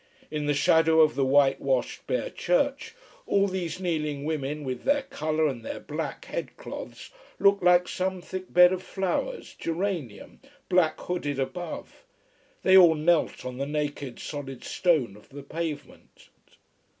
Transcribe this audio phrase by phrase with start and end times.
[0.31, 2.95] In the shadow of the whitewashed, bare church
[3.27, 8.19] all these kneeling women with their colour and their black head cloths looked like some
[8.19, 12.03] thick bed of flowers, geranium, black hooded above.
[12.63, 16.29] They all knelt on the naked, solid stone of the pavement.